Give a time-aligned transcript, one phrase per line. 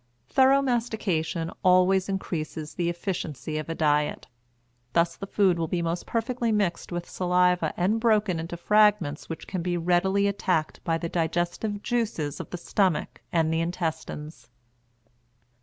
[0.29, 4.25] Thorough mastication always increases the efficiency of a diet.
[4.93, 9.45] Thus the food will be most perfectly mixed with saliva and broken into fragments which
[9.45, 14.49] can be readily attacked by the digestive juices of the stomach and the intestines.